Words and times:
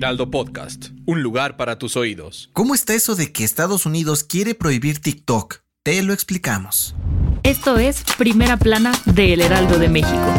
Heraldo 0.00 0.30
Podcast, 0.30 0.86
un 1.04 1.22
lugar 1.22 1.58
para 1.58 1.78
tus 1.78 1.94
oídos. 1.94 2.48
¿Cómo 2.54 2.74
está 2.74 2.94
eso 2.94 3.16
de 3.16 3.32
que 3.32 3.44
Estados 3.44 3.84
Unidos 3.84 4.24
quiere 4.24 4.54
prohibir 4.54 4.98
TikTok? 4.98 5.56
Te 5.82 6.02
lo 6.02 6.14
explicamos. 6.14 6.94
Esto 7.42 7.76
es 7.76 8.02
Primera 8.16 8.56
Plana 8.56 8.92
de 9.04 9.34
El 9.34 9.42
Heraldo 9.42 9.78
de 9.78 9.90
México. 9.90 10.34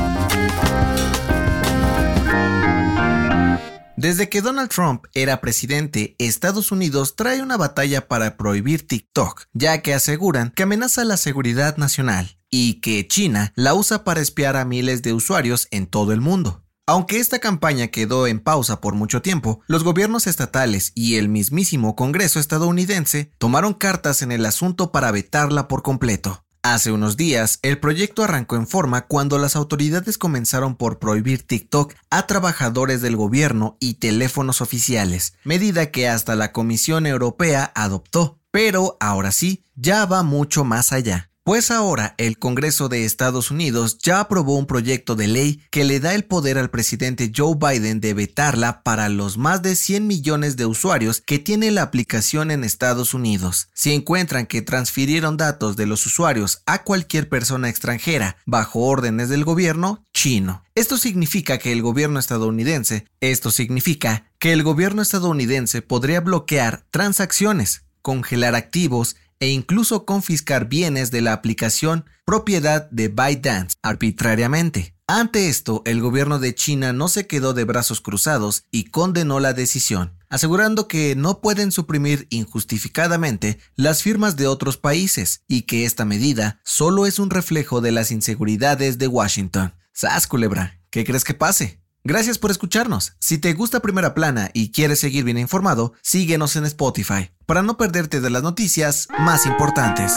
Desde 3.95 4.29
que 4.29 4.41
Donald 4.41 4.71
Trump 4.71 5.05
era 5.13 5.41
presidente, 5.41 6.15
Estados 6.17 6.71
Unidos 6.71 7.15
trae 7.15 7.43
una 7.43 7.55
batalla 7.55 8.07
para 8.07 8.37
prohibir 8.37 8.87
TikTok, 8.87 9.43
ya 9.53 9.83
que 9.83 9.93
aseguran 9.93 10.49
que 10.49 10.63
amenaza 10.63 11.05
la 11.05 11.17
seguridad 11.17 11.77
nacional 11.77 12.39
y 12.49 12.81
que 12.81 13.07
China 13.07 13.53
la 13.55 13.75
usa 13.75 14.03
para 14.03 14.21
espiar 14.21 14.57
a 14.57 14.65
miles 14.65 15.03
de 15.03 15.13
usuarios 15.13 15.67
en 15.69 15.85
todo 15.85 16.13
el 16.13 16.19
mundo. 16.19 16.60
Aunque 16.87 17.19
esta 17.19 17.39
campaña 17.39 17.87
quedó 17.87 18.27
en 18.27 18.39
pausa 18.39 18.81
por 18.81 18.95
mucho 18.95 19.21
tiempo, 19.21 19.61
los 19.67 19.83
gobiernos 19.83 20.27
estatales 20.27 20.91
y 20.95 21.15
el 21.15 21.29
mismísimo 21.29 21.95
Congreso 21.95 22.39
estadounidense 22.39 23.31
tomaron 23.37 23.73
cartas 23.73 24.21
en 24.21 24.31
el 24.31 24.45
asunto 24.45 24.91
para 24.91 25.11
vetarla 25.11 25.67
por 25.67 25.83
completo. 25.83 26.43
Hace 26.63 26.91
unos 26.91 27.17
días, 27.17 27.57
el 27.63 27.79
proyecto 27.79 28.23
arrancó 28.23 28.55
en 28.55 28.67
forma 28.67 29.07
cuando 29.07 29.39
las 29.39 29.55
autoridades 29.55 30.19
comenzaron 30.19 30.75
por 30.75 30.99
prohibir 30.99 31.41
TikTok 31.41 31.95
a 32.11 32.27
trabajadores 32.27 33.01
del 33.01 33.15
gobierno 33.15 33.77
y 33.79 33.95
teléfonos 33.95 34.61
oficiales, 34.61 35.33
medida 35.43 35.89
que 35.89 36.07
hasta 36.07 36.35
la 36.35 36.51
Comisión 36.51 37.07
Europea 37.07 37.71
adoptó. 37.73 38.39
Pero 38.51 38.97
ahora 38.99 39.31
sí, 39.31 39.65
ya 39.75 40.05
va 40.05 40.21
mucho 40.21 40.63
más 40.63 40.91
allá. 40.91 41.30
Pues 41.51 41.69
ahora 41.69 42.15
el 42.17 42.37
Congreso 42.37 42.87
de 42.87 43.03
Estados 43.03 43.51
Unidos 43.51 43.97
ya 43.97 44.21
aprobó 44.21 44.57
un 44.57 44.65
proyecto 44.65 45.17
de 45.17 45.27
ley 45.27 45.61
que 45.69 45.83
le 45.83 45.99
da 45.99 46.15
el 46.15 46.23
poder 46.23 46.57
al 46.57 46.69
presidente 46.69 47.29
Joe 47.35 47.55
Biden 47.59 47.99
de 47.99 48.13
vetarla 48.13 48.83
para 48.83 49.09
los 49.09 49.37
más 49.37 49.61
de 49.61 49.75
100 49.75 50.07
millones 50.07 50.55
de 50.55 50.65
usuarios 50.65 51.19
que 51.19 51.39
tiene 51.39 51.69
la 51.71 51.81
aplicación 51.81 52.51
en 52.51 52.63
Estados 52.63 53.13
Unidos. 53.13 53.67
Si 53.73 53.91
encuentran 53.91 54.45
que 54.45 54.61
transfirieron 54.61 55.35
datos 55.35 55.75
de 55.75 55.87
los 55.87 56.05
usuarios 56.05 56.61
a 56.65 56.85
cualquier 56.85 57.27
persona 57.27 57.67
extranjera 57.67 58.37
bajo 58.45 58.79
órdenes 58.85 59.27
del 59.27 59.43
gobierno 59.43 60.05
chino. 60.13 60.63
Esto 60.73 60.97
significa 60.97 61.57
que 61.57 61.73
el 61.73 61.81
gobierno 61.81 62.17
estadounidense, 62.17 63.07
esto 63.19 63.51
significa 63.51 64.31
que 64.39 64.53
el 64.53 64.63
gobierno 64.63 65.01
estadounidense 65.01 65.81
podría 65.81 66.21
bloquear 66.21 66.85
transacciones, 66.91 67.83
congelar 68.01 68.55
activos 68.55 69.17
e 69.41 69.49
incluso 69.49 70.05
confiscar 70.05 70.69
bienes 70.69 71.11
de 71.11 71.19
la 71.19 71.33
aplicación 71.33 72.05
propiedad 72.23 72.89
de 72.91 73.09
ByteDance 73.09 73.75
arbitrariamente. 73.81 74.95
Ante 75.07 75.49
esto, 75.49 75.81
el 75.85 75.99
gobierno 75.99 76.39
de 76.39 76.55
China 76.55 76.93
no 76.93 77.09
se 77.09 77.27
quedó 77.27 77.53
de 77.53 77.65
brazos 77.65 77.99
cruzados 77.99 78.63
y 78.71 78.85
condenó 78.85 79.41
la 79.41 79.51
decisión, 79.51 80.17
asegurando 80.29 80.87
que 80.87 81.15
no 81.17 81.41
pueden 81.41 81.73
suprimir 81.73 82.27
injustificadamente 82.29 83.59
las 83.75 84.03
firmas 84.03 84.37
de 84.37 84.47
otros 84.47 84.77
países 84.77 85.43
y 85.49 85.63
que 85.63 85.83
esta 85.83 86.05
medida 86.05 86.61
solo 86.63 87.05
es 87.05 87.19
un 87.19 87.29
reflejo 87.29 87.81
de 87.81 87.91
las 87.91 88.11
inseguridades 88.11 88.99
de 88.99 89.07
Washington. 89.07 89.73
¡Sas, 89.91 90.27
culebra! 90.27 90.79
¿Qué 90.91 91.03
crees 91.03 91.25
que 91.25 91.33
pase? 91.33 91.80
Gracias 92.03 92.39
por 92.39 92.49
escucharnos. 92.49 93.13
Si 93.19 93.37
te 93.37 93.53
gusta 93.53 93.79
Primera 93.79 94.15
Plana 94.15 94.49
y 94.53 94.71
quieres 94.71 94.99
seguir 94.99 95.23
bien 95.23 95.37
informado, 95.37 95.93
síguenos 96.01 96.55
en 96.55 96.65
Spotify 96.65 97.29
para 97.45 97.61
no 97.61 97.77
perderte 97.77 98.21
de 98.21 98.29
las 98.31 98.41
noticias 98.41 99.07
más 99.19 99.45
importantes. 99.45 100.13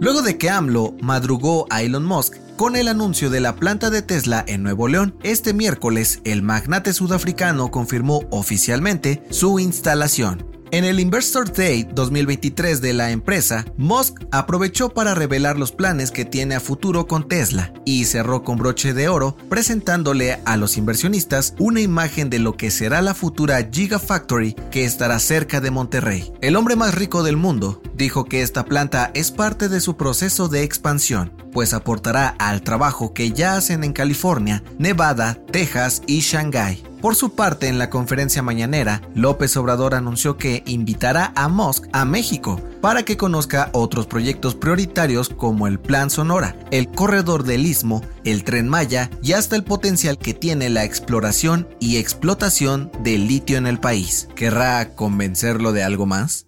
Luego 0.00 0.22
de 0.22 0.38
que 0.38 0.48
AMLO 0.48 0.94
madrugó 1.02 1.66
a 1.70 1.82
Elon 1.82 2.04
Musk 2.04 2.36
con 2.56 2.76
el 2.76 2.86
anuncio 2.86 3.30
de 3.30 3.40
la 3.40 3.56
planta 3.56 3.90
de 3.90 4.00
Tesla 4.00 4.44
en 4.46 4.62
Nuevo 4.62 4.86
León, 4.86 5.16
este 5.24 5.52
miércoles 5.52 6.20
el 6.24 6.42
magnate 6.42 6.92
sudafricano 6.92 7.72
confirmó 7.72 8.22
oficialmente 8.30 9.24
su 9.30 9.58
instalación. 9.58 10.47
En 10.70 10.84
el 10.84 11.00
Investor 11.00 11.50
Day 11.50 11.88
2023 11.90 12.82
de 12.82 12.92
la 12.92 13.10
empresa, 13.10 13.64
Musk 13.78 14.22
aprovechó 14.30 14.90
para 14.90 15.14
revelar 15.14 15.58
los 15.58 15.72
planes 15.72 16.10
que 16.10 16.26
tiene 16.26 16.56
a 16.56 16.60
futuro 16.60 17.06
con 17.06 17.26
Tesla 17.26 17.72
y 17.86 18.04
cerró 18.04 18.42
con 18.44 18.58
broche 18.58 18.92
de 18.92 19.08
oro 19.08 19.34
presentándole 19.48 20.40
a 20.44 20.58
los 20.58 20.76
inversionistas 20.76 21.54
una 21.58 21.80
imagen 21.80 22.28
de 22.28 22.38
lo 22.38 22.58
que 22.58 22.70
será 22.70 23.00
la 23.00 23.14
futura 23.14 23.66
Gigafactory 23.72 24.52
que 24.70 24.84
estará 24.84 25.18
cerca 25.20 25.62
de 25.62 25.70
Monterrey. 25.70 26.32
El 26.42 26.54
hombre 26.54 26.76
más 26.76 26.94
rico 26.94 27.22
del 27.22 27.38
mundo 27.38 27.80
dijo 27.94 28.26
que 28.26 28.42
esta 28.42 28.66
planta 28.66 29.10
es 29.14 29.30
parte 29.30 29.70
de 29.70 29.80
su 29.80 29.96
proceso 29.96 30.48
de 30.48 30.64
expansión, 30.64 31.32
pues 31.50 31.72
aportará 31.72 32.28
al 32.38 32.60
trabajo 32.60 33.14
que 33.14 33.32
ya 33.32 33.56
hacen 33.56 33.84
en 33.84 33.94
California, 33.94 34.62
Nevada, 34.78 35.38
Texas 35.50 36.02
y 36.06 36.20
Shanghái. 36.20 36.87
Por 37.00 37.14
su 37.14 37.36
parte, 37.36 37.68
en 37.68 37.78
la 37.78 37.90
conferencia 37.90 38.42
mañanera, 38.42 39.02
López 39.14 39.56
Obrador 39.56 39.94
anunció 39.94 40.36
que 40.36 40.64
invitará 40.66 41.32
a 41.36 41.48
Musk 41.48 41.86
a 41.92 42.04
México 42.04 42.60
para 42.80 43.04
que 43.04 43.16
conozca 43.16 43.70
otros 43.72 44.08
proyectos 44.08 44.56
prioritarios 44.56 45.28
como 45.28 45.68
el 45.68 45.78
Plan 45.78 46.10
Sonora, 46.10 46.56
el 46.72 46.88
Corredor 46.88 47.44
del 47.44 47.66
Istmo, 47.66 48.02
el 48.24 48.42
Tren 48.42 48.68
Maya 48.68 49.10
y 49.22 49.34
hasta 49.34 49.54
el 49.54 49.62
potencial 49.62 50.18
que 50.18 50.34
tiene 50.34 50.70
la 50.70 50.84
exploración 50.84 51.68
y 51.78 51.98
explotación 51.98 52.90
del 53.04 53.28
litio 53.28 53.58
en 53.58 53.68
el 53.68 53.78
país. 53.78 54.28
¿Querrá 54.34 54.94
convencerlo 54.96 55.72
de 55.72 55.84
algo 55.84 56.04
más? 56.04 56.47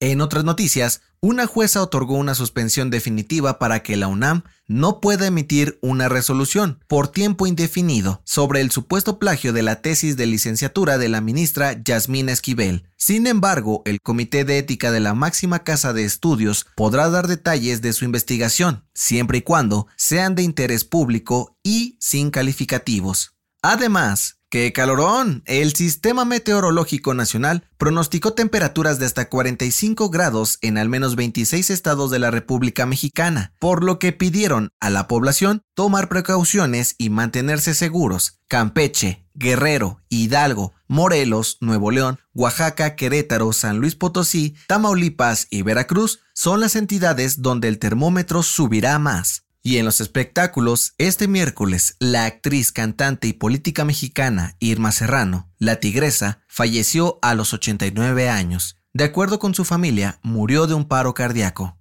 En 0.00 0.20
otras 0.20 0.44
noticias, 0.44 1.00
una 1.20 1.46
jueza 1.46 1.82
otorgó 1.82 2.14
una 2.14 2.36
suspensión 2.36 2.88
definitiva 2.88 3.58
para 3.58 3.82
que 3.82 3.96
la 3.96 4.06
UNAM 4.06 4.44
no 4.68 5.00
pueda 5.00 5.26
emitir 5.26 5.76
una 5.82 6.08
resolución 6.08 6.78
por 6.86 7.08
tiempo 7.08 7.48
indefinido 7.48 8.22
sobre 8.24 8.60
el 8.60 8.70
supuesto 8.70 9.18
plagio 9.18 9.52
de 9.52 9.62
la 9.62 9.82
tesis 9.82 10.16
de 10.16 10.26
licenciatura 10.26 10.98
de 10.98 11.08
la 11.08 11.20
ministra 11.20 11.82
Yasmín 11.82 12.28
Esquivel. 12.28 12.86
Sin 12.96 13.26
embargo, 13.26 13.82
el 13.86 14.00
Comité 14.00 14.44
de 14.44 14.58
Ética 14.58 14.92
de 14.92 15.00
la 15.00 15.14
máxima 15.14 15.64
casa 15.64 15.92
de 15.92 16.04
estudios 16.04 16.66
podrá 16.76 17.10
dar 17.10 17.26
detalles 17.26 17.82
de 17.82 17.92
su 17.92 18.04
investigación, 18.04 18.84
siempre 18.94 19.38
y 19.38 19.42
cuando 19.42 19.88
sean 19.96 20.36
de 20.36 20.44
interés 20.44 20.84
público 20.84 21.56
y 21.64 21.96
sin 21.98 22.30
calificativos. 22.30 23.34
Además, 23.62 24.37
¡Qué 24.50 24.72
calorón! 24.72 25.42
El 25.44 25.74
Sistema 25.74 26.24
Meteorológico 26.24 27.12
Nacional 27.12 27.68
pronosticó 27.76 28.32
temperaturas 28.32 28.98
de 28.98 29.04
hasta 29.04 29.28
45 29.28 30.08
grados 30.08 30.56
en 30.62 30.78
al 30.78 30.88
menos 30.88 31.16
26 31.16 31.68
estados 31.68 32.10
de 32.10 32.18
la 32.18 32.30
República 32.30 32.86
Mexicana, 32.86 33.52
por 33.58 33.84
lo 33.84 33.98
que 33.98 34.14
pidieron 34.14 34.70
a 34.80 34.88
la 34.88 35.06
población 35.06 35.60
tomar 35.74 36.08
precauciones 36.08 36.94
y 36.96 37.10
mantenerse 37.10 37.74
seguros. 37.74 38.40
Campeche, 38.48 39.26
Guerrero, 39.34 40.00
Hidalgo, 40.08 40.72
Morelos, 40.86 41.58
Nuevo 41.60 41.90
León, 41.90 42.18
Oaxaca, 42.32 42.96
Querétaro, 42.96 43.52
San 43.52 43.76
Luis 43.80 43.96
Potosí, 43.96 44.56
Tamaulipas 44.66 45.46
y 45.50 45.60
Veracruz 45.60 46.20
son 46.32 46.60
las 46.60 46.74
entidades 46.74 47.42
donde 47.42 47.68
el 47.68 47.78
termómetro 47.78 48.42
subirá 48.42 48.98
más. 48.98 49.44
Y 49.62 49.78
en 49.78 49.84
los 49.84 50.00
espectáculos, 50.00 50.94
este 50.98 51.28
miércoles, 51.28 51.96
la 51.98 52.24
actriz, 52.24 52.72
cantante 52.72 53.28
y 53.28 53.32
política 53.32 53.84
mexicana 53.84 54.56
Irma 54.60 54.92
Serrano, 54.92 55.50
la 55.58 55.76
tigresa, 55.76 56.42
falleció 56.48 57.18
a 57.22 57.34
los 57.34 57.52
89 57.52 58.28
años. 58.28 58.76
De 58.92 59.04
acuerdo 59.04 59.38
con 59.38 59.54
su 59.54 59.64
familia, 59.64 60.20
murió 60.22 60.66
de 60.66 60.74
un 60.74 60.86
paro 60.86 61.12
cardíaco. 61.12 61.76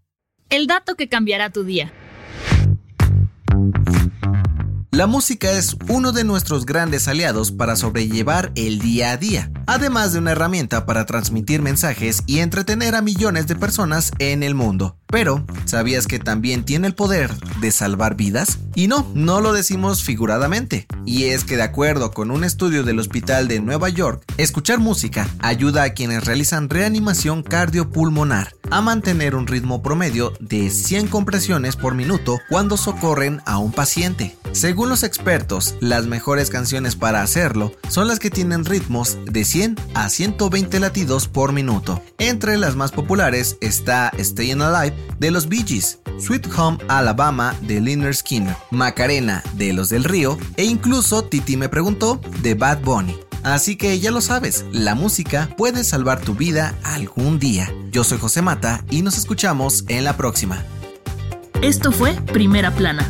El 0.50 0.68
dato 0.68 0.96
que 0.96 1.08
cambiará 1.08 1.52
tu 1.52 1.64
día. 1.64 1.94
La 4.92 5.06
música 5.06 5.52
es 5.52 5.76
uno 5.90 6.12
de 6.12 6.24
nuestros 6.24 6.66
grandes 6.66 7.08
aliados 7.08 7.52
para 7.52 7.76
sobrellevar 7.76 8.52
el 8.56 8.80
día 8.80 9.12
a 9.12 9.18
día. 9.18 9.52
Además 9.68 10.14
de 10.14 10.20
una 10.20 10.32
herramienta 10.32 10.86
para 10.86 11.06
transmitir 11.06 11.62
mensajes 11.62 12.24
y 12.26 12.40
entretener 12.40 12.96
a 12.96 13.02
millones 13.02 13.46
de 13.48 13.56
personas 13.56 14.12
en 14.18 14.42
el 14.42 14.56
mundo. 14.56 14.98
Pero, 15.10 15.46
¿sabías 15.66 16.06
que 16.06 16.20
también 16.20 16.66
tiene 16.66 16.88
el 16.88 16.96
poder 16.96 17.32
de 17.62 17.72
salvar 17.72 18.16
vidas? 18.16 18.60
Y 18.76 18.88
no, 18.88 19.10
no 19.14 19.40
lo 19.40 19.54
decimos 19.54 20.04
figuradamente. 20.04 20.86
Y 21.06 21.26
es 21.26 21.46
que 21.46 21.56
de 21.56 21.64
acuerdo 21.64 22.12
con 22.12 22.30
un 22.30 22.44
estudio 22.44 22.84
del 22.84 23.00
Hospital 23.00 23.48
de 23.48 23.62
Nueva 23.62 23.88
York, 23.88 24.24
escuchar 24.38 24.80
música 24.80 25.30
ayuda 25.40 25.84
a 25.84 25.90
quienes 25.92 26.26
realizan 26.26 26.70
reanimación 26.70 27.42
cardiopulmonar 27.42 28.54
a 28.70 28.82
mantener 28.82 29.36
un 29.36 29.48
ritmo 29.48 29.82
promedio 29.82 30.34
de 30.42 30.70
100 30.70 31.08
compresiones 31.08 31.78
por 31.78 31.96
minuto 31.96 32.40
cuando 32.50 32.76
socorren 32.76 33.42
a 33.46 33.60
un 33.60 33.72
paciente. 33.72 34.36
Según 34.52 34.90
los 34.90 35.04
expertos, 35.04 35.76
las 35.80 36.06
mejores 36.06 36.50
canciones 36.50 36.98
para 36.98 37.22
hacerlo 37.22 37.72
son 37.88 38.10
las 38.10 38.20
que 38.20 38.30
tienen 38.30 38.66
ritmos 38.66 39.18
de 39.26 39.46
100 39.46 39.57
a 39.94 40.10
120 40.10 40.80
latidos 40.80 41.28
por 41.28 41.52
minuto. 41.52 42.02
Entre 42.18 42.58
las 42.58 42.76
más 42.76 42.92
populares 42.92 43.58
está 43.62 44.12
Staying 44.20 44.62
Alive 44.62 44.96
de 45.20 45.32
los 45.32 45.48
Bee 45.48 45.64
Gees, 45.66 46.00
Sweet 46.20 46.48
Home 46.58 46.78
Alabama 46.88 47.56
de 47.62 47.82
Lynyrd 47.82 48.14
Skinner, 48.14 48.56
Macarena 48.72 49.44
de 49.54 49.74
Los 49.74 49.90
del 49.90 50.04
Río 50.04 50.38
e 50.58 50.66
incluso 50.66 51.24
Titi 51.24 51.58
me 51.58 51.70
preguntó 51.70 52.22
de 52.42 52.54
Bad 52.54 52.82
Bunny. 52.82 53.18
Así 53.44 53.78
que 53.78 54.00
ya 54.00 54.12
lo 54.12 54.22
sabes, 54.22 54.66
la 54.72 54.94
música 54.94 55.50
puede 55.58 55.84
salvar 55.84 56.22
tu 56.22 56.36
vida 56.36 56.76
algún 56.84 57.40
día. 57.40 57.72
Yo 57.92 58.04
soy 58.04 58.20
José 58.20 58.42
Mata 58.42 58.84
y 58.90 59.02
nos 59.02 59.18
escuchamos 59.18 59.86
en 59.88 60.04
la 60.04 60.18
próxima. 60.18 60.64
Esto 61.62 61.92
fue 61.92 62.14
Primera 62.34 62.70
Plana, 62.70 63.10